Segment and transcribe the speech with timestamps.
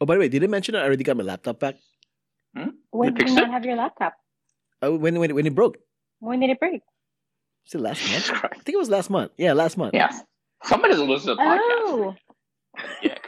[0.00, 1.74] Oh, by the way, did I mention I already got my laptop back?
[2.56, 2.70] Hmm?
[2.90, 3.50] When did you not it?
[3.50, 4.14] have your laptop?
[4.82, 5.78] Oh, when when when it broke?
[6.20, 6.82] When did it break?
[7.66, 8.44] Was it last month?
[8.44, 9.32] I think it was last month.
[9.36, 9.94] Yeah, last month.
[9.94, 10.22] Yes.
[10.64, 11.58] Somebody doesn't listen to the podcast.
[11.60, 12.14] Oh,
[13.02, 13.18] Yeah.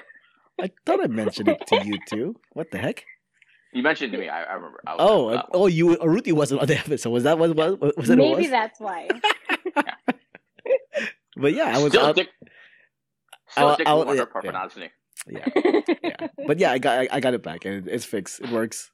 [0.60, 2.36] I thought I mentioned it to you too.
[2.52, 3.04] What the heck?
[3.72, 4.28] You mentioned to me.
[4.28, 4.80] I, I remember.
[4.86, 7.10] I Oh, at I- that oh, you Ruthie wasn't on the episode.
[7.10, 8.16] Was that what was, was that?
[8.16, 8.50] maybe it was?
[8.50, 9.08] that's why.
[11.36, 12.16] But yeah, I was Still out.
[12.16, 12.28] dick.
[13.48, 14.88] Still I'll- dick I'll- yeah, Purple yeah.
[15.26, 15.42] Nazi.
[15.54, 16.26] Yeah, yeah.
[16.46, 18.40] But yeah, I got I, I got it back and it's fixed.
[18.40, 18.90] It works.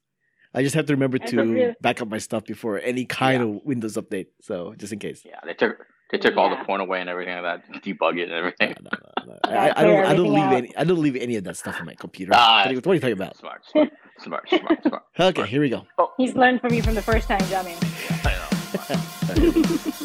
[0.54, 3.42] I just have to remember That's to really- back up my stuff before any kind
[3.42, 3.56] Yeah.
[3.56, 4.26] of Windows update.
[4.40, 5.22] So just in case.
[5.24, 5.76] Yeah, they took
[6.10, 8.74] they took all the porn away and everything like that, debug it and everything.
[8.80, 8.90] no,
[9.26, 9.38] no, no.
[9.50, 10.04] Yeah, I, I don't.
[10.06, 10.52] I don't leave out.
[10.54, 10.76] any.
[10.76, 12.32] I don't leave any of that stuff on my computer.
[12.34, 13.36] Ah, what, are you, what are you talking about?
[13.36, 13.90] Smart, smart,
[14.20, 15.02] smart, smart, smart.
[15.18, 15.84] Okay, here we go.
[16.16, 17.76] He's learned from you from the first time, Jiaming.
[18.24, 20.02] I know.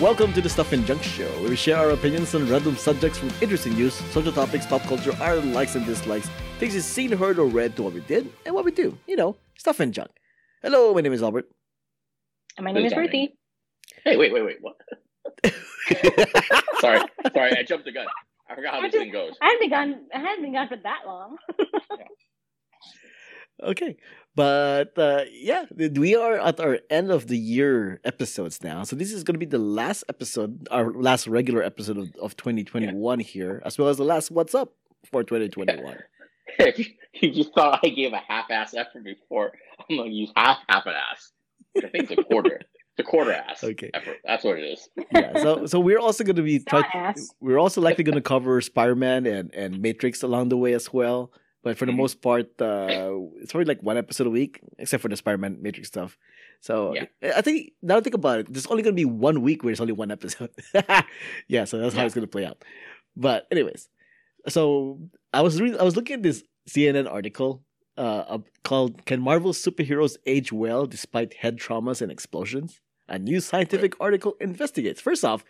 [0.00, 3.16] Welcome to the Stuff and Junk Show, where we share our opinions on random subjects
[3.18, 7.38] from interesting news, social topics, pop culture, our likes and dislikes, things you've seen, heard,
[7.38, 8.98] or read to what we did and what we do.
[9.06, 10.10] You know, stuff and junk.
[10.62, 11.46] Hello, my name is Albert.
[12.58, 12.96] And my name is Jiaming.
[12.98, 13.36] Ruthie.
[14.04, 14.58] Hey, wait, wait, wait.
[14.60, 14.76] What?
[16.80, 17.00] Sorry,
[17.32, 17.56] sorry.
[17.56, 18.06] I jumped the gun.
[18.50, 19.32] I forgot how I this just- thing goes.
[19.40, 20.00] I haven't been gone.
[20.14, 21.36] I haven't been gone for that long.
[23.62, 23.96] okay,
[24.36, 28.84] but uh, yeah, we are at our end of the year episodes now.
[28.84, 32.36] So this is going to be the last episode, our last regular episode of, of
[32.36, 34.74] 2021 here, as well as the last What's Up
[35.10, 35.96] for 2021.
[36.58, 39.52] If you, if you thought I gave a half-ass effort before,
[39.90, 41.32] I'm gonna use half half an ass.
[41.78, 42.60] I think it's a quarter.
[42.98, 43.90] It's a quarter ass Okay.
[43.92, 44.16] effort.
[44.24, 44.88] That's what it is.
[45.12, 48.22] yeah, so so we're also going to be It's try- We're also likely going to
[48.22, 51.30] cover Spider-Man and, and Matrix along the way as well.
[51.62, 51.96] But for the Mhm.
[51.96, 53.10] most part, uh,
[53.42, 56.16] it's probably like one episode a week, except for the Spider-Man Matrix stuff.
[56.60, 57.06] So Yeah.
[57.36, 59.62] I think now that I think about it, there's only going to be one week
[59.62, 60.50] where there's only one episode.
[61.48, 62.62] yeah, so that's how it's going to play out.
[63.16, 63.88] But anyways,
[64.48, 65.00] so
[65.32, 67.62] I was re- I was looking at this CNN article
[67.98, 73.40] uh, up- called "Can Marvel superheroes age well despite head traumas and explosions?" A new
[73.40, 75.00] scientific article investigates.
[75.00, 75.44] First off,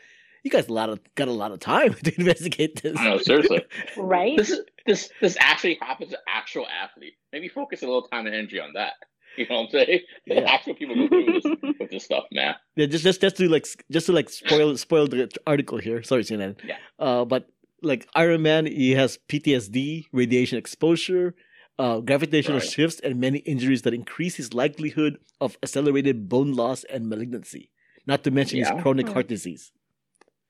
[0.44, 2.96] you guys a lot of got a lot of time to investigate this.
[2.98, 3.64] I know, seriously.
[3.96, 4.36] Right?
[4.36, 7.14] This is this this actually happens to actual athlete.
[7.32, 8.92] Maybe focus a little time and energy on that.
[9.36, 10.00] You know what I'm saying?
[10.26, 10.40] Yeah.
[10.50, 11.44] Actual people go through this
[11.80, 12.54] with this stuff, man.
[12.76, 16.02] Yeah, just just just to like just to like spoil spoil the article here.
[16.02, 16.56] Sorry, CNN.
[16.64, 16.76] Yeah.
[16.98, 17.46] Uh, but
[17.82, 21.34] like Iron Man, he has PTSD, radiation exposure,
[21.78, 22.66] uh, gravitational Right.
[22.68, 27.70] shifts, and many injuries that increase his likelihood of accelerated bone loss and malignancy.
[28.06, 28.72] Not to mention Yeah.
[28.72, 29.12] his chronic Hmm.
[29.12, 29.70] heart disease.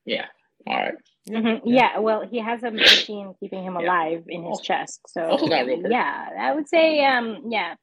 [0.04, 0.26] Yeah.
[0.66, 0.94] All right.
[1.28, 1.60] Mhm.
[1.64, 3.86] Yeah, well, he has a machine keeping him Yeah.
[3.86, 5.00] alive in his Also- chest.
[5.08, 5.90] So also not real person.
[5.92, 7.74] yeah, I would say um yeah,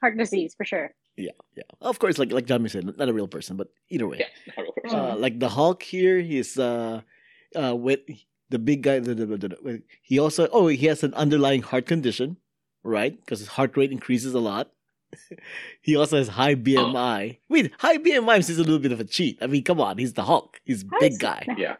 [0.00, 0.90] heart disease for sure.
[1.16, 1.64] Yeah, yeah.
[1.80, 4.18] Of course, like like Jiaming said, not a real person, but either way.
[4.20, 4.28] Yeah.
[4.48, 4.98] not a real person.
[5.00, 7.00] Uh, like the Hulk here, he's uh,
[7.56, 8.00] uh, with
[8.50, 8.98] the big guy.
[9.00, 12.36] The, the, the, the- he also oh he has an underlying heart condition,
[12.84, 13.16] right?
[13.18, 14.70] Because his heart rate increases a lot.
[15.82, 17.38] he also has high BMI.
[17.48, 19.38] Wait, high BMI is a little bit of a cheat.
[19.40, 20.60] I mean, come on, he's the Hulk.
[20.64, 21.46] He's How big guy.
[21.56, 21.76] Yeah.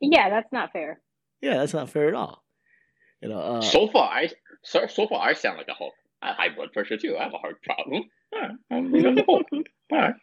[0.00, 1.00] Yeah, that's not fair.
[1.40, 2.44] Yeah, that's not fair at all.
[3.20, 4.30] You know, uh, so far, I
[4.62, 5.94] so, so far I sound like a Hulk.
[6.22, 7.16] I have high blood pressure too.
[7.18, 8.04] I have a heart problem.
[8.32, 8.50] All right.
[8.70, 9.46] I'm I'm the Hulk.
[9.92, 10.14] All right.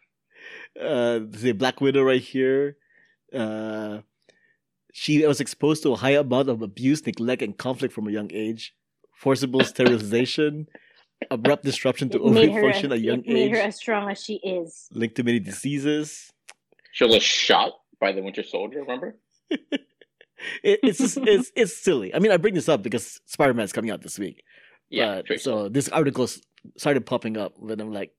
[0.80, 2.76] uh, the Black Widow right here.
[3.32, 4.00] Uh,
[4.92, 8.30] she was exposed to a high amount of abuse, neglect, and conflict from a young
[8.32, 8.74] age.
[9.14, 10.68] Forcible sterilization,
[11.30, 14.10] abrupt disruption to It ovary function at a young it made age, her as strong
[14.10, 14.88] as she is.
[14.92, 16.30] linked to many diseases.
[16.92, 18.80] She was shot by the Winter Soldier.
[18.80, 19.16] Remember?
[20.62, 22.14] It, it's just, it's it's silly.
[22.14, 24.44] I mean, I bring this up because Spider Man is coming out this week.
[24.90, 25.22] Yeah.
[25.26, 26.28] But- so this article
[26.76, 28.12] started popping up, and I'm like,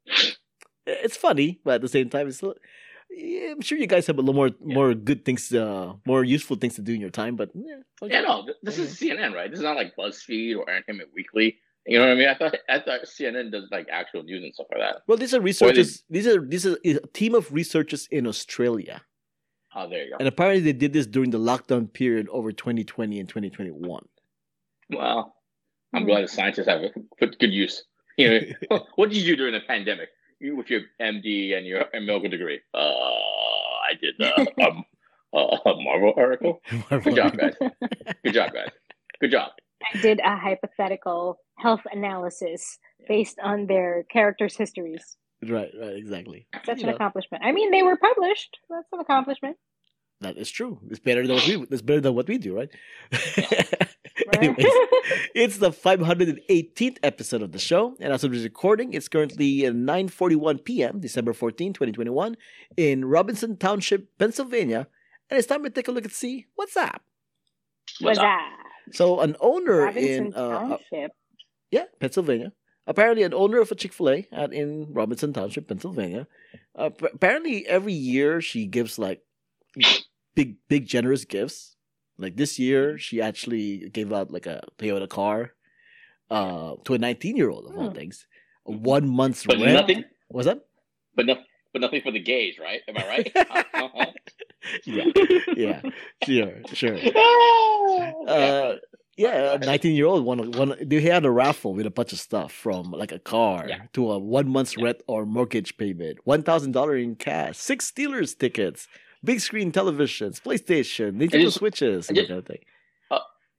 [0.86, 2.38] it's funny, but at the same time, it's.
[2.38, 2.56] still-
[3.52, 4.76] I'm sure you guys have a little more Yeah.
[4.76, 7.36] more good things, uh, more useful things to do in your time.
[7.38, 8.14] But yeah, okay.
[8.16, 9.50] Yeah, no, th- this is CNN, right?
[9.50, 11.58] This is not like BuzzFeed or Entertainment Weekly.
[11.86, 12.28] You know what I mean?
[12.28, 15.04] I thought I thought CNN does like actual news and stuff like that.
[15.08, 16.04] Well, these are researchers.
[16.10, 19.04] These are these are a team of researchers in Australia,
[19.80, 20.18] Oh, there you go.
[20.18, 24.04] and apparently they did this during the lockdown period over 2020 and 2021.
[24.90, 25.36] Well,
[25.94, 26.82] I'm glad the scientists have
[27.20, 27.84] put good use.
[28.18, 30.10] You know, what did you do during the pandemic?
[30.40, 32.60] You with your MD and your medical degree?
[32.74, 34.84] Uh, I did uh, um,
[35.34, 36.62] uh, a Marvel article.
[36.90, 37.56] Good job, guys.
[38.24, 38.70] Good job, guys.
[39.20, 39.52] Good job.
[39.94, 45.18] I did a hypothetical health analysis based on their characters' histories.
[45.44, 46.48] Right, right, exactly.
[46.66, 47.44] Such You an know, accomplishment.
[47.44, 48.58] I mean, they were published.
[48.70, 49.58] That's an accomplishment.
[50.22, 50.80] that is true.
[50.90, 51.68] It's better than what we.
[51.70, 52.70] It's better than what we do, right?
[54.34, 54.58] Anyways,
[55.36, 60.64] it's the 518th episode of the show, and as of this recording, it's currently 9:41
[60.66, 62.36] p.m., December 14, 2021,
[62.78, 64.88] in Robinson Township, Pennsylvania,
[65.30, 67.04] and it's time to take a look and see what's up.
[68.02, 68.26] Was up?
[68.92, 71.08] So, an owner Robinson in uh, uh,
[71.72, 72.54] yeah, Pennsylvania.
[72.88, 76.26] Apparently, an owner of a Chick Fil A at in Robinson Township, Pennsylvania.
[76.76, 79.22] Uh, apparently, every year she gives like
[80.36, 81.76] big, big, generous gifts.
[82.18, 85.54] Like this year, she actually gave out like a Toyota car
[86.32, 87.96] uh, to a 19 year old of all Hmm.
[87.96, 88.26] things.
[88.64, 89.74] One month's But rent.
[89.74, 90.06] nothing.
[90.30, 90.66] Was that?
[91.16, 91.36] But no,
[91.74, 92.82] but nothing for the gays, right?
[92.88, 93.32] Am I right?
[93.78, 94.12] Uh-huh.
[94.86, 95.12] Yeah,
[95.56, 95.82] yeah,
[96.24, 96.98] sure, sure.
[98.28, 98.76] Uh,
[99.18, 100.76] yeah, a 19 year old won, won.
[100.82, 103.82] They had a raffle with a bunch of stuff from like a car Yeah.
[103.94, 104.86] to a one month's Yeah.
[104.86, 108.88] rent or mortgage payment, $1,000 in cash, six Steelers tickets,
[109.24, 112.60] big screen televisions, PlayStation, Nintendo just- Switches, I and just- kind of thing.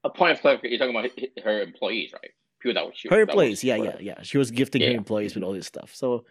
[0.05, 0.79] a point of clarification.
[0.79, 2.31] You're talking about her employees, right?
[2.61, 4.23] People that were she, Her employees, yeah, yeah, yeah.
[4.23, 5.91] She was gifting her employees with all this stuff.
[5.95, 6.25] So,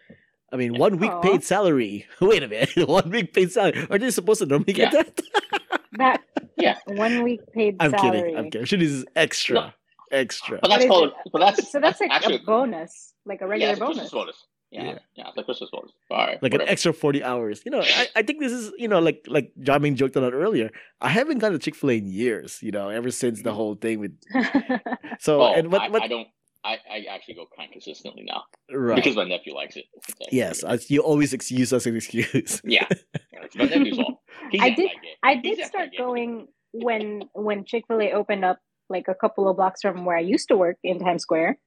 [0.53, 1.19] I mean, one week Aw.
[1.21, 2.05] paid salary.
[2.21, 3.85] Wait a minute, one week paid salary.
[3.89, 5.03] Are they supposed to normally get Yeah.
[5.03, 5.21] that?
[5.97, 6.21] that
[6.57, 6.77] Yeah.
[6.87, 8.19] one week paid I'm salary.
[8.19, 8.37] kidding.
[8.37, 8.65] I'm kidding.
[8.65, 9.73] She is extra,
[10.11, 10.59] extra.
[10.61, 11.11] But that's What is called.
[11.31, 13.97] But that's So that's like actually a bonus, like a regular it's a bonus.
[13.97, 14.43] Christmas bonus.
[14.69, 14.99] Yeah, Yeah.
[15.15, 15.91] yeah, it's a Christmas bonus.
[16.11, 16.63] All right, like whatever.
[16.63, 17.61] an extra 40 hours.
[17.63, 20.31] You know, I, I think this is, you know, like like Jiaming joked on it
[20.33, 20.69] earlier.
[20.99, 23.55] I haven't gone to Chick fil A in years, you know, ever since the mm.
[23.55, 24.17] whole thing with
[25.19, 26.27] so oh, and what I, what I don't.
[26.67, 28.95] I, I actually go kind of consistently now right.
[28.95, 29.85] because my nephew likes it.
[30.09, 32.61] So, yes, I, you always ex- use as an excuse.
[32.63, 32.87] Yeah,
[33.33, 34.19] yeah my nephew's fault.
[34.51, 34.91] He's I did-
[35.23, 38.59] I did not start going when when Chick Fil A opened up
[38.89, 41.57] like a couple of blocks from where I used to work in Times Square,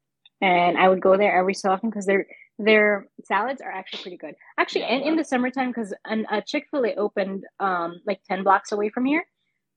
[0.40, 2.26] and I would go there every so often because their
[2.58, 4.34] their salads are actually pretty good.
[4.58, 5.20] Actually, Yeah, and in yeah.
[5.22, 9.24] the summertime because a Chick Fil A opened um like ten blocks away from here,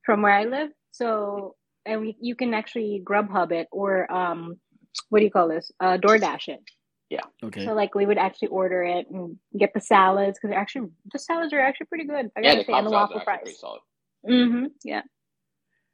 [0.05, 0.69] from where I live.
[0.91, 1.55] So
[1.85, 4.57] and we, you can actually Grubhub it or um
[5.09, 5.71] what do you call this?
[5.79, 6.59] Uh, DoorDash it.
[7.09, 7.19] Yeah.
[7.43, 7.65] Okay.
[7.65, 11.53] So like we would actually order it and get the salads because actually the salads
[11.53, 12.31] are actually pretty good.
[12.35, 13.41] I Yeah, gotta the say, and the salads waffle are actually fries.
[13.43, 13.81] pretty solid.
[14.27, 14.65] Mm-hmm.
[14.83, 15.01] Yeah.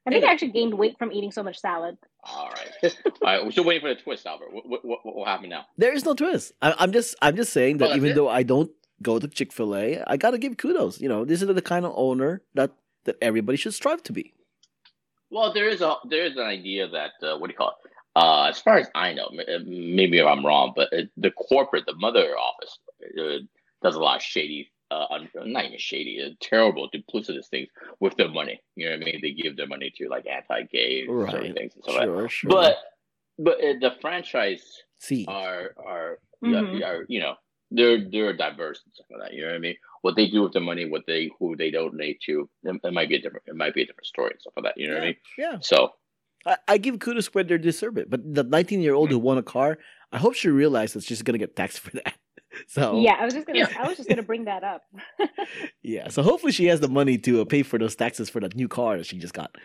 [0.07, 0.29] I think Yeah.
[0.29, 1.97] I actually gained weight from eating so much salad.
[2.23, 3.43] All right, all right.
[3.43, 4.53] We're still waiting for the twist, Albert.
[4.53, 5.65] What what what, what will happen now?
[5.77, 6.53] There is no twist.
[6.61, 8.15] I, I'm just I'm just saying Oh, that that's even it?
[8.15, 8.71] though I don't
[9.01, 10.99] go to Chick Fil A, I gotta give kudos.
[11.01, 12.71] You know, this is the kind of owner that
[13.05, 14.33] that everybody should strive to be.
[15.31, 17.88] Well, there is a there is an idea that uh, what do you call it?
[18.15, 21.85] Uh, as far as I know, uh, maybe if I'm wrong, but uh, the corporate,
[21.85, 22.77] the mother office,
[23.19, 23.37] uh,
[23.81, 27.69] does a lot of shady, uh, un- not even shady, uh, terrible, duplicitous things
[27.99, 28.61] with their money.
[28.75, 29.19] You know what I mean?
[29.21, 32.13] They give their money to like anti-gay and certain things and stuff like that.
[32.13, 32.49] Sure, sure.
[32.49, 32.77] But
[33.37, 34.63] but uh, the franchise
[34.99, 36.83] see, are are, Mhm.
[36.85, 37.35] are you know
[37.71, 39.33] they're they're diverse and stuff like that.
[39.33, 39.75] You know what I mean?
[40.01, 43.09] What they do with the money, what they who they donate to, it, it might
[43.09, 44.77] be a different it might be a different story and stuff like that.
[44.77, 45.15] You know what I mean?
[45.37, 45.93] yeah, So
[46.45, 48.09] I, I give kudos when they deserve it.
[48.09, 49.77] But the 19 year old who won a car,
[50.11, 52.13] I hope she realized that she's gonna get taxed for that.
[52.67, 53.59] So Yeah, I was just gonna.
[53.59, 53.67] Yeah.
[53.79, 54.83] I was just gonna bring that up.
[55.83, 58.55] yeah, so hopefully she has the money to uh, pay for those taxes for that
[58.55, 59.55] new car that she just got.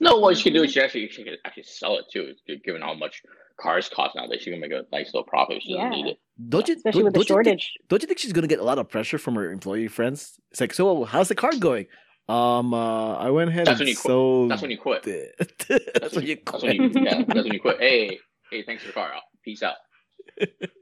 [0.00, 2.32] no, what she can do is she actually she can actually sell it too.
[2.64, 3.22] Given how much
[3.60, 5.56] cars cost nowadays, she can make a nice little profit.
[5.56, 5.96] if She doesn't Yeah.
[6.02, 6.18] need it.
[6.48, 6.76] Don't you?
[6.76, 8.78] Especially don't, with the don't you think- don't you think she's gonna get a lot
[8.78, 10.38] of pressure from her employee friends?
[10.52, 11.86] It's like, so how's the car going?
[12.28, 14.48] Um, uh, I went ahead That's and when you quit.
[14.50, 15.06] That's when you quit.
[15.06, 15.94] it.
[16.00, 17.80] that's when you That's when you yeah, that's when you quit.
[17.80, 18.18] Hey
[18.50, 19.12] hey, thanks for the car.
[19.44, 19.76] Peace out.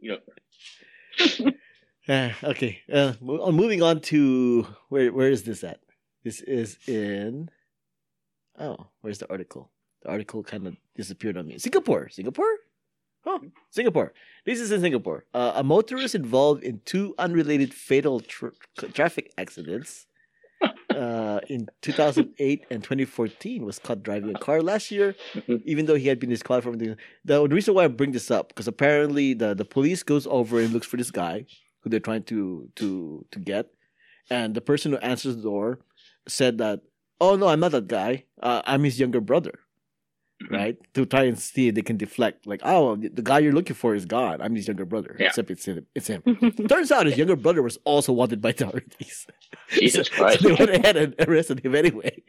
[0.00, 1.52] You know,
[2.08, 2.80] Ah, okay.
[2.92, 5.80] Uh, mo- uh, moving on to where where is this at?
[6.24, 7.48] This is in.
[8.58, 9.70] Oh, where's the article?
[10.02, 11.58] The article kind of disappeared on me.
[11.58, 12.08] Singapore.
[12.08, 12.54] Singapore.
[13.24, 13.40] Oh,
[13.70, 14.12] Singapore.
[14.44, 15.24] This is in Singapore.
[15.34, 18.54] Uh, a motorist involved in two unrelated fatal tr-
[18.94, 20.05] traffic accidents
[20.96, 25.14] uh, in 2008 and 2014 was caught driving a car last year
[25.64, 28.48] even though he had been disqualified from the the reason why I bring this up
[28.48, 31.44] because apparently the the police goes over and looks for this guy
[31.80, 33.66] who they're trying to to to get,
[34.30, 35.78] and the person who answers the door
[36.26, 36.80] said that
[37.20, 38.24] oh no I'm not that guy.
[38.42, 39.60] Uh, I'm his younger brother
[40.42, 40.50] Mhm.
[40.50, 43.74] right to try and see if they can deflect like oh the guy you're looking
[43.74, 45.28] for is gone I'm his younger brother Yeah.
[45.28, 46.22] except it's him it's him
[46.68, 49.26] turns out his younger brother was also wanted by the authorities
[49.70, 50.42] Jesus So- Christ.
[50.42, 52.22] so they went ahead and arrested him anyway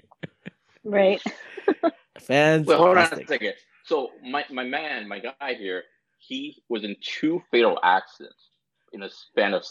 [0.86, 1.22] right.
[2.20, 3.54] fans Wait, hold on a second.
[3.84, 5.84] So my, my man, my guy here,
[6.18, 8.50] he was in two fatal accidents
[8.94, 9.64] in a span of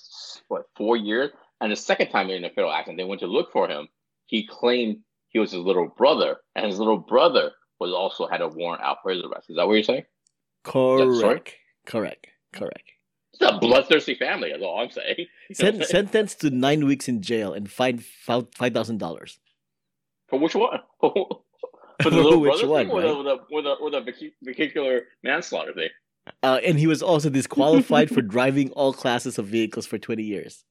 [0.49, 1.31] what four years.
[1.61, 3.89] And the second time in a fatal accident, they went to look for him.
[4.27, 8.49] He claimed he was his little brother, and his little brother was also had a
[8.49, 9.51] warrant out for his arrest.
[9.51, 10.05] Is that what you're saying?
[10.65, 11.55] correct
[11.87, 12.91] correct correct
[13.35, 14.51] It's a bloodthirsty family.
[14.51, 15.15] That's all I'm saying.
[15.49, 19.39] You know what Sen- sentenced to nine weeks in jail and fined five thousand dollars.
[20.29, 20.81] for which one?
[22.03, 23.03] For the little Which brother one, thing, right?
[23.05, 25.89] the, or the, or the, or the vehi- vehicular manslaughter thing?
[26.43, 30.65] Uh, and he was also disqualified for driving all classes of vehicles for 20 years.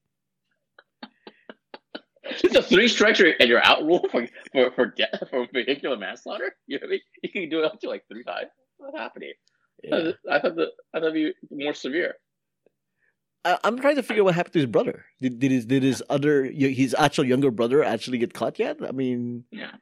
[2.44, 6.54] It's a three strikes and you're out rule for for for, death, for vehicular manslaughter.
[6.66, 7.00] You know what I mean?
[7.22, 8.48] You can do it up to like three times.
[8.78, 9.32] What's happening?
[9.82, 10.12] Yeah.
[10.30, 12.14] I thought the I thought it'd be more severe.
[13.44, 15.04] I, I'm trying to figure out what happened to his brother.
[15.20, 18.78] Did, did his did his other his actual younger brother actually get caught yet?
[18.86, 19.72] I mean, Yeah.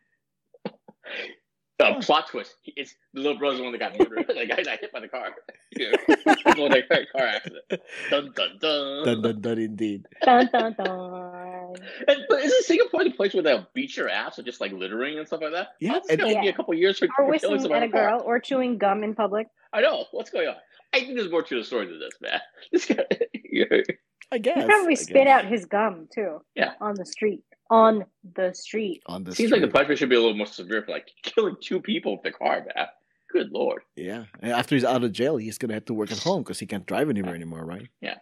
[1.81, 4.27] Uh, plot twist: he- It's the little brother's the one that got murdered.
[4.29, 5.31] the guy got hit by the car.
[5.77, 7.65] You know, the one that got car accident.
[8.11, 9.05] Dun dun dun.
[9.05, 10.07] dun dun dun indeed.
[10.25, 11.75] Dun, dun, dun.
[12.07, 15.19] And, but isn't Singapore the place where they'll beat your ass or just like littering
[15.19, 15.71] and stuff like that?
[15.81, 17.83] Yeah, That's and- gonna be a couple years for, Or for killing whistling someone at
[17.83, 18.11] a in car.
[18.11, 19.49] girl or chewing gum in public.
[19.73, 20.55] I know what's going on.
[20.93, 22.41] I think there's more to the story than this, man.
[22.73, 23.05] This guy.
[24.33, 24.59] I guess.
[24.61, 25.29] He probably I spit guess.
[25.29, 26.41] out his gum too.
[26.55, 26.73] Yeah.
[26.81, 27.43] On the street.
[27.71, 28.05] On
[28.35, 29.03] the street.
[29.07, 29.73] on the seems like the street.
[29.73, 32.65] punishment should be a little more severe for like killing two people with the car,
[32.75, 32.87] man.
[33.33, 33.83] Good lord.
[33.97, 36.59] Yeah, and after he's out of jail, he's gonna have to work at home because
[36.61, 37.89] he can't drive anywhere anymore, right?
[38.01, 38.17] Yeah.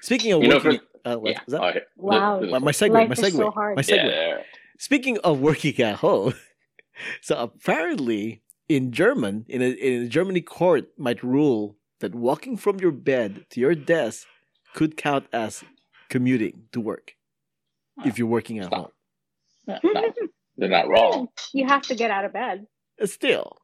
[0.00, 1.40] Speaking of You know, working, uh, what, yeah.
[1.48, 1.60] that?
[1.60, 1.82] all right.
[1.96, 2.40] Wow.
[2.40, 4.04] The- the- my, my segue, Life my is segue, so my segue.
[4.10, 4.38] yeah.
[4.78, 6.34] Speaking of working at home,
[7.20, 12.78] so apparently in German, in a, in a Germany court might rule that walking from
[12.78, 14.26] your bed to your desk
[14.74, 15.64] could count as
[16.08, 17.14] commuting to work
[18.04, 18.88] if you're working at home.
[19.66, 20.02] No, no,
[20.56, 21.28] they're not wrong.
[21.52, 22.66] You have to get out of bed.
[23.00, 23.56] Uh, Still,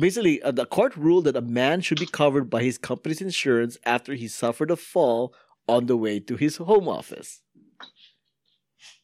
[0.00, 3.76] basically, uh, the court ruled that a man should be covered by his company's insurance
[3.84, 5.34] after he suffered a fall
[5.68, 7.42] on the way to his home office.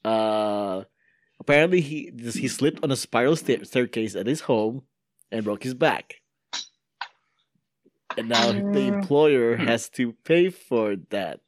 [0.04, 0.84] Uh,
[1.40, 4.82] apparently, he he slipped on a spiral sta- staircase at his home
[5.30, 6.16] and broke his back.
[8.16, 8.88] And now the Mm.
[8.94, 11.40] employer has to pay for that.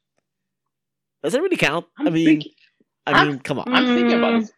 [1.23, 1.87] Does that really count?
[1.97, 2.51] I I'm mean, thinking-
[3.07, 3.65] I I'm- mean, come on.
[3.73, 4.39] I'm thinking about Mm.
[4.41, 4.53] this.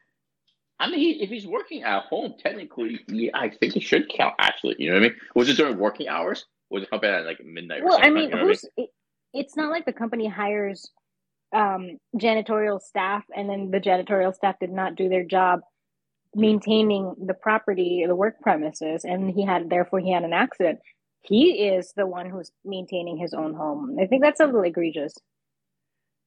[0.80, 4.36] I mean, he, if he's working at home, technically, yeah, I think it should count.
[4.40, 5.18] Actually, you know what I mean?
[5.36, 6.46] Was it during working hours?
[6.70, 7.82] Was it helping at like midnight?
[7.82, 8.66] or Well, I mean, You know what who's?
[8.76, 8.90] It,
[9.34, 10.92] it's not like the company hires
[11.54, 15.62] um, janitorial staff, and then the janitorial staff did not do their job
[16.36, 20.80] maintaining the property, the work premises, and he had therefore he had an accident.
[21.22, 23.98] He is the one who's maintaining his own home.
[24.02, 25.14] I think that's a little egregious.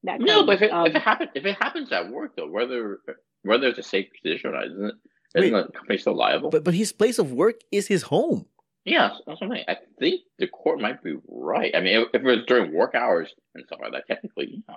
[0.06, 2.34] That No, but if it, of, if it um, happens, if it happens at work
[2.36, 3.00] though, whether
[3.42, 4.94] whether it's a safe position or not, isn't it?
[5.34, 5.44] Wait.
[5.46, 6.50] Isn't the company still liable?
[6.50, 8.46] But but his place of work is his home.
[8.84, 9.64] yeah, that's what I'm saying.
[9.68, 11.74] I think the court might be right.
[11.74, 14.76] I mean, if, if it was during work hours and stuff like that, technically, yeah.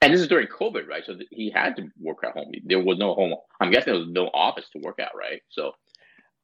[0.00, 1.02] And this is during COVID, right?
[1.04, 2.52] So th- he had to work at home.
[2.64, 3.34] There was no home.
[3.60, 5.42] I'm guessing there was no office to work at, right?
[5.50, 5.72] So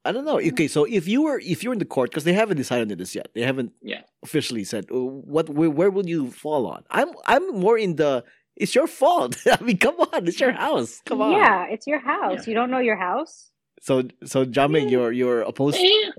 [0.04, 0.38] I don't know.
[0.38, 2.98] Okay, so if you were if you're in the court because they haven't decided on
[2.98, 4.02] this yet, they haven't Yeah.
[4.22, 6.84] officially said uh, what where, where will you fall on.
[6.90, 8.24] I'm I'm more in the
[8.56, 9.36] it's your fault.
[9.50, 11.00] I mean, come on, it's your house.
[11.06, 11.32] Come on.
[11.32, 12.40] Yeah, it's your house.
[12.46, 12.50] Yeah.
[12.50, 13.50] You don't know your house.
[13.80, 15.76] So so Jiaming, you're you're opposed.
[15.78, 16.10] eh,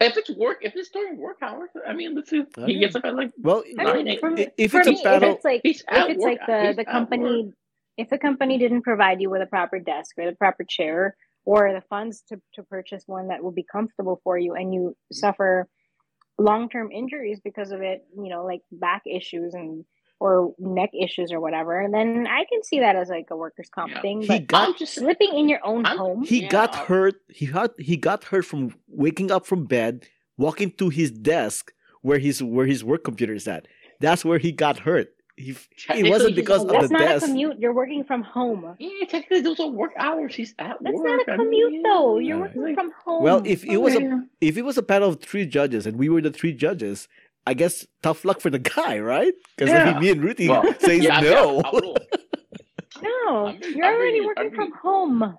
[0.00, 2.42] if it's work, if it's during work hours, I mean, let's see.
[2.58, 4.88] Oh, He gets up at like Well, I Nine, mean, eight- for, if for it's
[4.88, 6.38] a me, battle- if it's like if it's work.
[6.38, 7.52] like the the company
[7.98, 11.72] if the company didn't provide you with a proper desk or the proper chair or
[11.72, 15.68] the funds to, to purchase one that will be comfortable for you and you suffer
[16.38, 19.84] long-term injuries because of it you know like back issues and
[20.18, 23.68] or neck issues or whatever and then i can see that as like a workers
[23.74, 24.00] comp Yeah.
[24.00, 26.48] thing He but got- I'm just slipping in your own I'm- home he Yeah.
[26.48, 27.16] got hurt.
[27.28, 30.06] He got he got hurt from waking up from bed,
[30.38, 31.72] walking to his desk
[32.02, 33.66] where his where his work computer is at.
[34.00, 35.08] That's where he got hurt.
[35.36, 35.56] He
[35.94, 37.24] it wasn't he's because at of that's the not desk.
[37.24, 40.34] a commute you're working from home Yeah, technically those are work hours.
[40.34, 41.06] He's at that's work.
[41.06, 42.54] not a I mean, commute though you're Alright.
[42.56, 45.46] working from home Well, if it was a if it was a panel of three
[45.46, 47.08] judges and we were the three judges,
[47.46, 49.32] I guess tough luck for the guy, right?
[49.56, 49.98] Because Yeah.
[49.98, 51.62] me and Ruthie Well, says yeah, no.
[51.64, 51.80] I'll
[53.02, 55.38] no I'm you're I'm already being- working I'm from being- home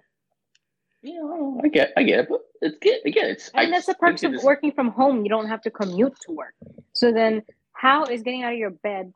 [1.04, 3.00] Yeah, I get, I get it, but it's good.
[3.06, 5.24] Again, it's I and that's the just perks of working from home.
[5.24, 6.54] You don't have to commute to work.
[6.94, 9.14] So then, how is getting out of your bed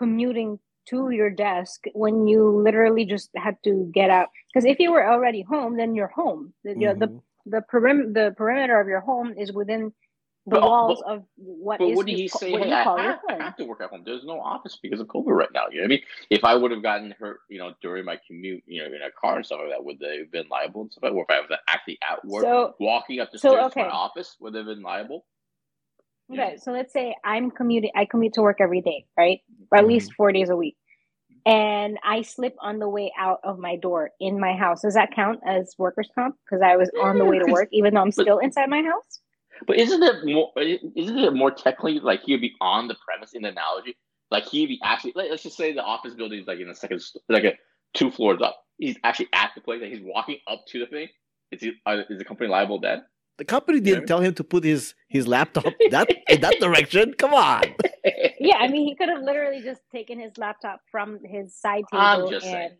[0.00, 0.58] commuting
[0.90, 4.28] to your desk when you literally just had to get out?
[4.48, 6.42] Because if you were already home, then you're home.
[6.64, 7.50] The you know, the mm-hmm.
[7.54, 9.82] the perim- the perimeter of your home is within
[10.46, 12.50] the But- walls but- of what But is what did you he ca- say?
[12.52, 14.02] what Hey, you I call have, your I have to work at home.
[14.08, 15.64] There's no office because of COVID right now.
[15.70, 16.02] You know what I mean?
[16.36, 19.12] If I would have gotten hurt, you know, during my commute, you know, in a
[19.22, 21.18] car and stuff like that, would they have been liable and stuff like that?
[21.18, 23.88] Or if I was actually at work, So walking up the so, stairs to my
[24.04, 25.20] office, would they have been liable?
[26.32, 27.90] Okay, so let's say I'm commuting.
[27.96, 29.40] I commute to work every day, right?
[29.70, 29.92] Or at mm-hmm.
[29.92, 30.76] least four days a week,
[31.44, 34.82] and I slip on the way out of my door in my house.
[34.82, 36.36] Does that count as workers' comp?
[36.44, 39.20] Because I was on the way to work, even though I'm still inside my house.
[39.66, 40.52] But isn't it more?
[40.56, 43.96] Isn't it more technically like he'd be on the premise in the analogy?
[44.30, 45.12] Like he'd be actually.
[45.14, 47.54] Like, let's just say the office building is like in the second, like a
[47.94, 48.62] two floors up.
[48.78, 49.80] He's actually at the place.
[49.82, 51.08] Like he's walking up to the thing.
[51.50, 51.72] is he
[52.08, 53.02] is the company liable then?
[53.40, 54.06] The company didn't Yeah.
[54.12, 57.14] tell him to put his his laptop that in that direction.
[57.22, 57.62] Come on.
[58.38, 62.18] Yeah, I mean, he could have literally just taken his laptop from his side I'm
[62.18, 62.72] table just saying.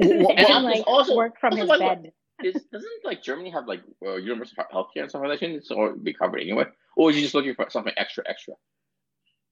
[0.00, 2.12] and, Well, and like also- work from also his like- bed.
[2.42, 5.38] Is, doesn't like Germany have like uh, universal he- healthcare and stuff like that?
[5.40, 6.64] Shouldn't it or be covered anyway?
[6.96, 8.54] Or is he just looking for something extra, extra?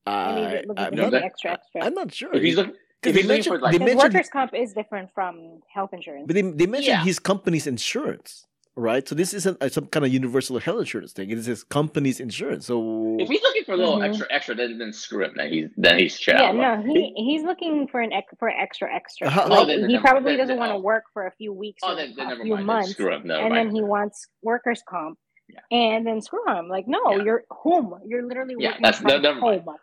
[0.06, 1.84] And I, he's looking I'm, not, extra, extra.
[1.84, 2.32] I'm not sure.
[2.34, 4.72] If he's looking, Because if they mentioned, for like, they Because mentioned, workers' comp is
[4.72, 6.24] different from health insurance.
[6.28, 7.04] but they, they mentioned Yeah.
[7.04, 8.46] his company's insurance,
[8.78, 9.06] right?
[9.08, 11.30] So this isn't uh, some kind of universal health insurance thing.
[11.30, 12.66] It is his company's insurance.
[12.66, 14.08] So if he's looking for a little Mhm.
[14.08, 15.32] extra, extra, then then screw him.
[15.36, 16.36] Then he's then he's shit.
[16.36, 16.84] yeah, out of luck.
[16.86, 19.28] no, he he's looking for an ex- for extra, extra.
[19.28, 20.80] How- like oh, then- he then- probably then- doesn't then- want to oh.
[20.80, 22.60] work for a few weeks Oh, or then, then a never few mind.
[22.60, 23.26] Then months, screw him.
[23.26, 23.68] Never and mind.
[23.68, 25.18] then he wants workers' comp,
[25.48, 25.60] Yeah.
[25.76, 26.68] and then screw him.
[26.68, 27.22] Like, no, Yeah.
[27.24, 27.94] you're home.
[28.06, 29.62] You're literally Yeah, working that's- from that- never mind.
[29.62, 29.76] home.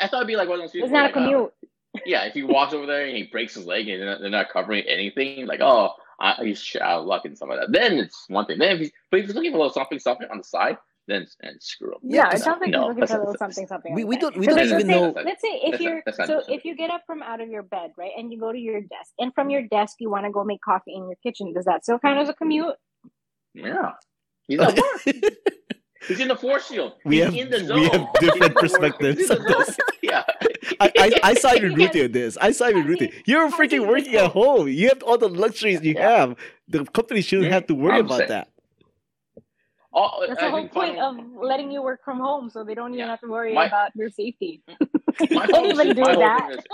[0.00, 0.86] I thought it'd be like one of those people.
[0.86, 1.52] It's not a like, uh, commute.
[2.06, 4.30] yeah, if he walks over there and he breaks his leg and they're not, they're
[4.30, 5.90] not covering anything, like oh,
[6.22, 7.72] I, he's shit out of luck and stuff like that.
[7.72, 8.58] Then it's one thing.
[8.58, 10.78] Then if he's but if he's looking for a little something, something on the side,
[11.08, 11.98] then and screw him.
[12.04, 13.92] Yeah, it because- sounds like no, he's looking for a little something, something.
[13.94, 15.22] we, we don't we 'Cause, don't even let's know.
[15.24, 17.90] let's say if you're not so if you get up from out of your bed,
[17.98, 20.44] right, and you go to your desk, and from your desk you want to go
[20.44, 22.76] make coffee in your kitchen, does that still count as a commute?
[23.54, 23.92] Yeah,
[24.46, 25.14] he's at work.
[26.08, 26.92] He's in the force field.
[27.04, 29.76] We He's have- in the we have different perspectives on this.
[30.02, 30.24] Yeah,
[30.80, 32.36] I, I, I side with You Ruthie on this.
[32.36, 33.12] I side with I Ruthie.
[33.24, 34.68] You're freaking working at home.
[34.68, 36.10] You have all the luxuries you Yeah.
[36.18, 36.36] have.
[36.68, 38.28] The company shouldn't Yeah, have to worry I'm about saying.
[38.30, 38.48] that.
[39.94, 42.74] Oh, That's I the whole point final- of letting you work from home, so they
[42.74, 43.10] don't even Yeah.
[43.10, 44.62] have to worry My- about your safety.
[45.30, 46.48] my can't even do my whole that.
[46.48, 46.64] thing is-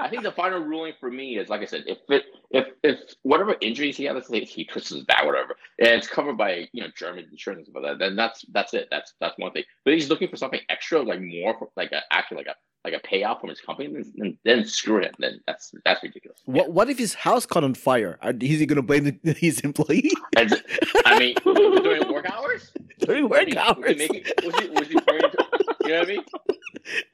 [0.00, 2.98] I think the final ruling for me is like I said, if it if if
[3.22, 6.68] whatever injuries he has, let's say he twists his back, whatever, and it's covered by
[6.72, 8.88] you know German insurance and that, then that's that's it.
[8.90, 9.64] That's that's one thing.
[9.84, 12.54] But he's looking for something extra, like more, for, like a, actually like a
[12.84, 13.92] like a payout from his company.
[13.92, 15.12] Then, then, then screw him.
[15.18, 16.38] Then that's that's ridiculous.
[16.44, 18.18] What what if his house caught on fire?
[18.22, 20.62] Are, is he going to blame the- his employee And,
[21.04, 22.72] I mean, during work hours.
[23.00, 23.90] during work he- Was hours?
[23.90, 25.46] he, making, was he, was he pointing to-
[25.84, 26.24] you know what I mean?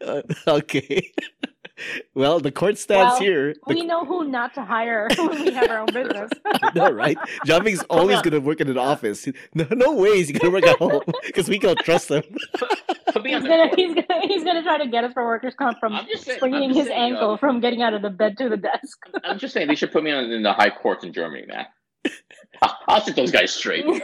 [0.05, 1.13] Uh, okay.
[2.15, 3.55] well, the court stands Well, here.
[3.67, 6.31] The, We know who not to hire when we have our own business.
[6.75, 7.17] no, right?
[7.47, 9.27] Jiaming's always going to work in an office.
[9.55, 12.23] No, no way is he going to work at home because we can't trust him.
[13.13, 15.55] Put me on He's gonna, he's gonna, he's gonna try to get us for workers'
[15.57, 16.39] comp from I'm saying.
[16.39, 18.99] Swinging his saying, uh, ankle from getting out of the bed to the desk.
[19.23, 21.67] I'm just saying they should put me on in the high courts in Germany, man.
[22.63, 23.85] I'll, I'll set those guys straight.
[23.87, 24.03] more,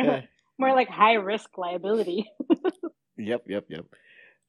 [0.00, 0.20] Yeah.
[0.58, 2.30] more like high risk liability.
[3.22, 3.86] Yep, yep, yep.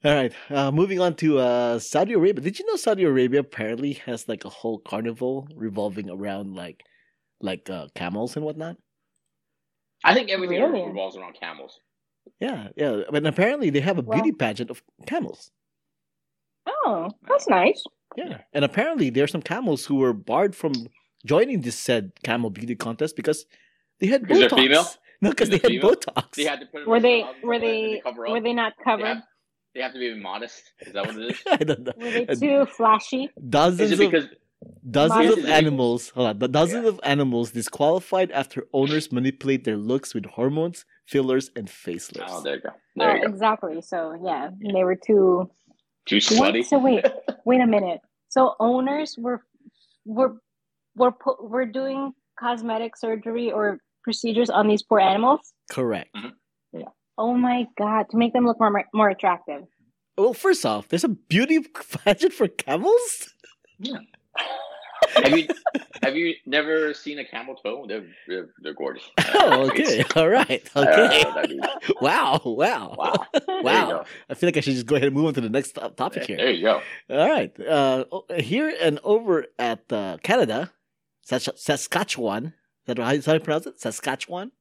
[0.04, 0.34] All right.
[0.50, 2.44] Uh, moving on to uh, Saudi Arabia.
[2.44, 6.84] Did you know Saudi Arabia apparently has like a whole carnival revolving around like
[7.40, 8.76] like uh, camels and whatnot?
[10.04, 10.86] I think everything Really?
[10.86, 11.80] revolves around camels.
[12.40, 13.02] Yeah, yeah.
[13.10, 15.52] But apparently they have a Well- beauty pageant of camels.
[16.66, 17.84] Oh, that's nice.
[18.16, 18.40] Yeah.
[18.54, 20.74] And apparently there are some camels who were barred from
[21.26, 23.46] joining this said camel beauty contest because
[24.00, 24.86] they had Because they're female?
[25.24, 25.96] No, because they Because had female?
[25.98, 26.36] Botox.
[26.36, 28.42] They had to put them Were they were stuff like that, and they cover were
[28.42, 29.06] they not They covered?
[29.06, 29.24] have,
[29.76, 30.64] they have to be modest.
[30.82, 31.40] Is that what it is?
[31.52, 31.94] I don't know.
[31.96, 33.30] Were they too flashy?
[33.50, 34.28] Dozens Is it of because
[34.90, 36.90] Dozens of animals, hold on, the dozens Yeah.
[36.90, 42.26] of animals disqualified after owners manipulate their looks with hormones, fillers, and facelifts.
[42.30, 42.70] Oh, there you go.
[42.72, 43.30] Oh, There you go.
[43.30, 43.82] exactly.
[43.82, 45.50] So yeah, they were too.
[46.08, 46.56] Too What?
[46.56, 46.66] slutty.
[46.66, 47.06] So wait,
[47.46, 48.02] wait a minute.
[48.30, 49.44] So owners were
[50.06, 50.38] were
[50.96, 55.54] were pu- were doing cosmetic surgery or procedures on these poor animals.
[55.72, 56.10] Correct.
[57.16, 58.10] Oh my god!
[58.10, 59.62] To make them look more more attractive.
[60.18, 61.60] Well, first off, there's a beauty
[62.04, 63.30] pageant for camels.
[65.16, 65.48] have you
[66.02, 67.86] have you never seen a camel toe?
[67.88, 69.04] They're they're, they're gorgeous.
[69.36, 71.22] Oh, okay, all right, okay.
[71.24, 71.68] Uh,
[72.02, 73.26] Wow, wow, wow.
[73.62, 74.06] Wow.
[74.30, 76.26] I feel like I should just go ahead and move on to the next topic
[76.26, 76.38] here.
[76.38, 76.82] There you go.
[77.10, 78.06] All right, uh,
[78.40, 80.72] here and over at uh, Canada,
[81.22, 82.54] Sas- Saskatchewan.
[82.86, 83.80] Is that how you how pronounce it?
[83.80, 84.52] Saskatchewan.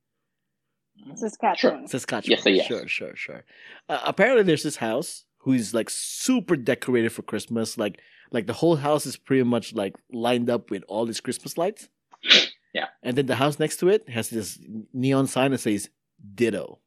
[1.16, 1.88] Saskatchewan.
[1.88, 2.38] Saskatchewan.
[2.38, 2.66] Yes, yes.
[2.66, 3.44] Sure, sure, sure.
[3.88, 7.76] Uh, apparently, there's this house who's like super decorated for Christmas.
[7.76, 11.58] Like, like the whole house is pretty much like lined up with all these Christmas
[11.58, 11.88] lights.
[12.72, 12.86] Yeah.
[13.02, 14.58] And then the house next to it has this
[14.92, 15.90] neon sign that says
[16.34, 16.78] "Ditto."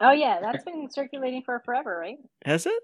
[0.00, 2.18] Oh yeah, that's been circulating for forever, right?
[2.44, 2.82] Has it?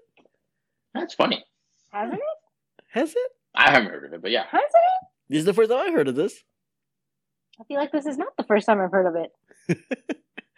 [0.93, 1.43] That's funny.
[1.91, 2.83] Hasn't it?
[2.91, 3.31] Has it?
[3.55, 4.45] I haven't heard of it, but yeah.
[4.49, 5.07] Hasn't it?
[5.29, 6.43] This is the first time I heard of this.
[7.59, 9.83] I feel like this is not the first time I've heard of it.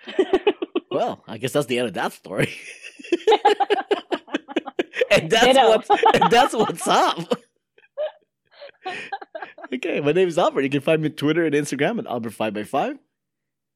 [0.91, 2.53] Well, I guess that's the end of that story.
[5.09, 5.69] and that's Ditto.
[5.69, 7.33] what's and that's what's up.
[9.73, 10.63] okay, my name is Albert.
[10.63, 12.99] You can find me on Twitter and Instagram at Albert5x5.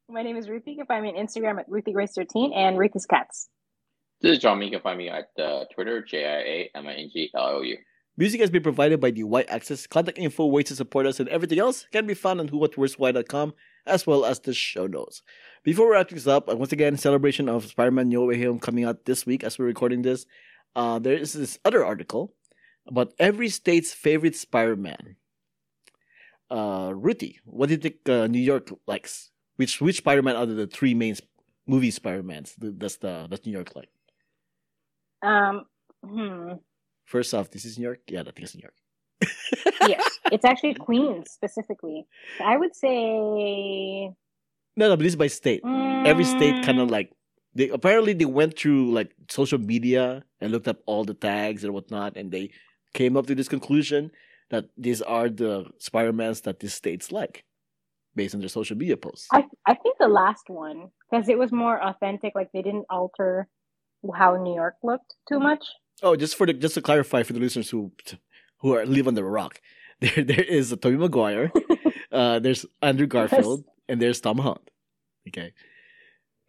[0.09, 0.71] My name is Ruthie.
[0.71, 3.47] You can find me on Instagram at Ruthie Grace Thirteen and Ruthie's Cats.
[4.19, 4.61] This is John.
[4.61, 7.45] You can find me at uh, Twitter, J I A M I N G L
[7.45, 7.77] O U.
[8.17, 9.87] Music has been provided by the Y Axis.
[9.87, 13.53] Contact info, ways to support us, and everything else can be found on whowhatwhereswhy.com
[13.85, 15.21] as well as the show notes.
[15.63, 19.05] Before we wrap this up, once again, celebration of Spider-Man No Way Home coming out
[19.05, 20.25] this week as we're recording this.
[20.75, 22.33] Uh, there is this other article
[22.87, 25.17] about every state's favorite Spider-Man.
[26.49, 29.31] Uh, Ruthie, what do you think uh, New York likes?
[29.57, 31.15] Which which Spider-Man out of the three main
[31.65, 33.89] movie Spider-Mans does the does New York like?
[35.21, 35.65] Um,
[36.03, 36.53] hmm.
[37.05, 37.99] First off, this is New York.
[38.07, 38.75] Yeah, I think it's New York.
[39.87, 42.07] Yes, it's actually Queens specifically.
[42.43, 44.09] I would say
[44.75, 45.61] No, no, but this is by state.
[45.63, 47.11] Every state kind of mm, like
[47.53, 51.73] they apparently they went through like social media and looked up all the tags and
[51.73, 52.51] whatnot, and they
[52.93, 54.11] came up to this conclusion
[54.49, 57.43] that these are the Spider-Mans that these states like,
[58.15, 59.27] based on their social media posts.
[59.31, 62.33] I I think the last one because it was more authentic.
[62.33, 63.47] Like they didn't alter
[64.13, 65.63] how New York looked too much.
[66.03, 67.91] Oh, just for the just to clarify for the listeners who
[68.59, 69.61] who are live on the rock,
[69.99, 71.51] there there is a Tobey Maguire,
[72.11, 74.69] uh, there's Andrew Garfield, and there's Tom Holland.
[75.27, 75.53] Okay,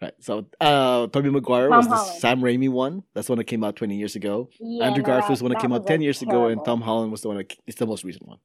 [0.02, 0.14] right.
[0.20, 3.02] So uh, Tobey Maguire Tom was the Sam Raimi one.
[3.14, 4.48] That's the one that came out twenty years ago.
[4.60, 6.48] Yeah, Andrew no, Garfield that- was the one that came out ten like, years ago,
[6.48, 6.64] and.
[6.64, 8.38] Tom Holland was the one that it's the most recent one.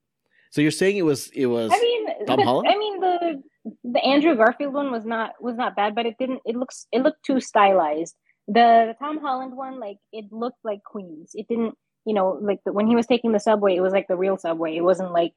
[0.52, 2.68] So you're saying it was it was I mean, Tom the, Holland?
[2.70, 3.44] I mean the
[3.84, 6.42] the Andrew Garfield one was not was not bad, but it didn't.
[6.46, 8.16] It looks it looked too stylized.
[8.48, 11.32] The, the Tom Holland one, like it looked like Queens.
[11.36, 11.76] It didn't,
[12.06, 14.38] you know, like the, when he was taking the subway, it was like the real
[14.38, 14.76] subway.
[14.76, 15.34] It wasn't like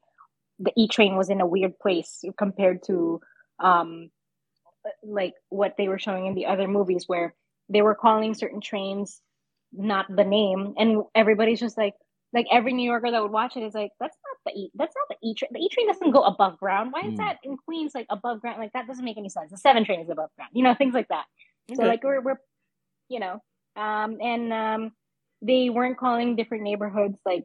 [0.59, 3.21] the E train was in a weird place compared to
[3.59, 4.09] um
[5.03, 7.35] like what they were showing in the other movies where
[7.69, 9.21] they were calling certain trains
[9.73, 11.93] not the name and everybody's just like
[12.33, 14.95] like every New Yorker that would watch it is like that's not the E that's
[14.95, 17.17] not the E train the E train doesn't go above ground why is Hmm.
[17.17, 20.01] that in Queens like above ground like that doesn't make any sense the seven train
[20.01, 21.25] is above ground you know things like that
[21.73, 22.37] so like we're we're
[23.09, 23.39] you know
[23.75, 24.91] um and um
[25.41, 27.43] they weren't calling different neighborhoods like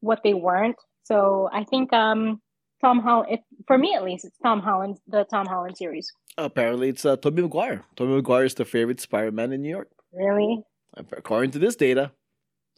[0.00, 2.40] what they weren't so I think um
[2.80, 6.88] Tom Holland it, for me at least it's Tom Holland the Tom Holland series apparently
[6.88, 7.84] it's uh, Tobey Maguire.
[7.96, 10.62] Tobey Maguire is the favorite Spider-Man in New York, really
[10.96, 12.12] according to this data.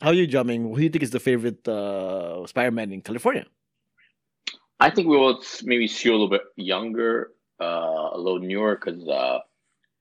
[0.01, 0.69] How are you Jiaming?
[0.69, 3.47] Who do you think is the favorite uh, Spider-Man in California?
[4.81, 9.07] I think we will maybe see a little bit younger, uh, a little newer because
[9.07, 9.39] uh,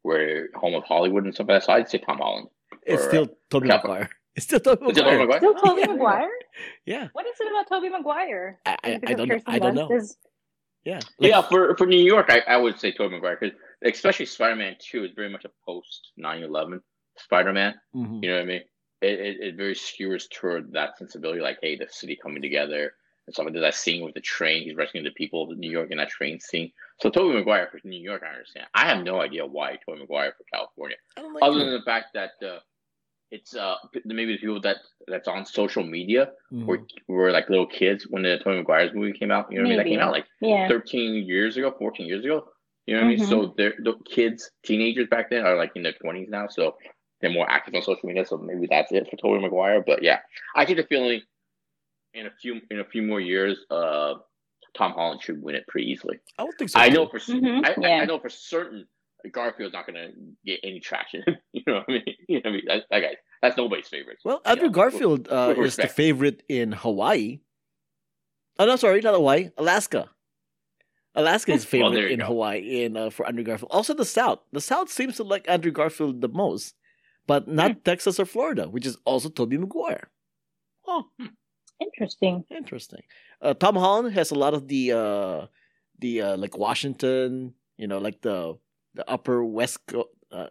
[0.04, 1.66] we're home of Hollywood and stuff like that.
[1.66, 2.48] So I'd say Tom Holland.
[2.84, 4.10] It's Or, still Tobey Cal- Maguire.
[4.36, 5.28] It's still Tobey Is it Tobey Maguire.
[5.28, 5.40] Maguire?
[5.40, 5.88] still Tobey Yeah.
[5.88, 6.30] Maguire
[6.86, 9.40] Yeah, what is it about Tobey Maguire I, I, I don't know.
[9.48, 9.92] I don't know.
[9.92, 10.18] is-
[10.84, 14.78] Yeah, yeah, for for New York, I, I would say Tobey Maguire because especially Spider-Man
[14.80, 16.80] Two is very much a post 9-11
[17.18, 17.76] Spider-Man.
[17.96, 18.24] Mhm.
[18.24, 18.62] You know what I mean?
[19.02, 22.94] It, it it very skewers toward that sensibility, like hey, the city coming together
[23.28, 23.60] and stuff like that.
[23.62, 26.40] That scene with the train, he's rescuing the people of New York in that train
[26.40, 26.72] scene.
[27.02, 28.68] So Tobey Maguire for New York, I understand.
[28.76, 30.98] I have no idea why Tobey Maguire for California.
[31.18, 31.66] Like other it.
[31.66, 32.60] than the fact that uh,
[33.32, 36.66] it's uh maybe the people that that's on social media Mhm.
[36.68, 39.52] were were like little kids when the Tobey Maguire's movie came out.
[39.52, 39.78] You know what I mean?
[39.78, 42.50] That came out like yeah 13 years ago, 14 years ago.
[42.86, 43.26] You know what I mean?
[43.26, 46.78] So they're the kids, teenagers back then are like in their 20s now, so
[47.22, 48.26] they're more active on social media.
[48.26, 49.82] So maybe that's it for Tobey Maguire.
[49.86, 50.20] But yeah,
[50.56, 51.22] I get the feeling
[52.14, 54.16] in a few in a few more years, uh,
[54.76, 56.20] Tom Holland should win it pretty easily.
[56.38, 56.80] I don't think so.
[56.80, 58.02] I know for cer- Mhm, I, I- yeah.
[58.02, 58.88] I know for certain
[59.32, 60.10] Garfield's not gonna
[60.46, 61.24] get any traction.
[61.54, 62.04] you know what I mean?
[62.28, 62.62] You know what I mean?
[62.68, 64.18] That, that guy, that's nobody's favorite.
[64.26, 67.40] Well, Andrew Yeah, Garfield uh, with is the favorite in Hawaii.
[68.60, 69.50] Oh no, sorry, not Hawaii.
[69.58, 70.10] Alaska.
[71.16, 72.26] Alaska is Well, favorite there you in go.
[72.28, 73.72] Hawaii in uh, for Andrew Garfield.
[73.72, 74.40] Also, the South.
[74.54, 76.76] The South seems to like Andrew Garfield the most,
[77.28, 77.80] but not Hmm.
[77.84, 80.10] Texas or Florida, which is also Tobey Maguire.
[80.88, 81.06] Oh,
[81.82, 83.02] interesting interesting.
[83.42, 85.46] Uh, Tom Holland has a lot of the uh,
[86.00, 88.58] the uh, like Washington, you know, like the
[88.94, 90.10] the Upper West Coast.
[90.32, 90.48] Uh,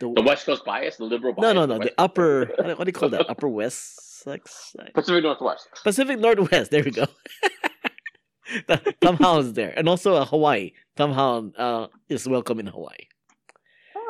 [0.00, 1.54] the, The West Coast bias, the liberal no, bias.
[1.54, 1.74] no, the no.
[1.74, 2.46] The West- upper.
[2.56, 3.28] What do- you call that?
[3.28, 4.22] Upper West.
[4.26, 4.92] Like, side?
[4.94, 5.68] Pacific Northwest.
[5.82, 6.70] Pacific Northwest.
[6.70, 7.06] There we go.
[9.00, 10.72] Tom Holland's there, and also uh, Hawaii.
[10.96, 13.06] Tom Holland uh, is welcome in Hawaii.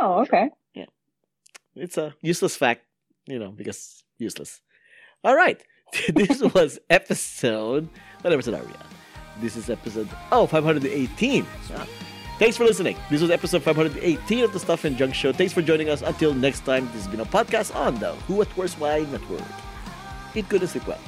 [0.00, 0.86] oh okay Yeah,
[1.74, 2.82] It's a useless fact,
[3.26, 4.60] you know, because useless.
[5.24, 5.60] All right,
[6.14, 7.88] this was episode.
[8.20, 8.87] What episode are we on?
[9.40, 11.46] This is episode oh 518.
[11.74, 11.87] Ah.
[12.38, 12.96] Thanks for listening.
[13.11, 15.33] This was episode 518 of the Stuff and Junk Show.
[15.33, 16.03] Thanks for joining us.
[16.03, 19.42] Until next time, this has been a podcast on the Who What Where's Why Network.
[20.35, 21.01] Eat good and sleep well.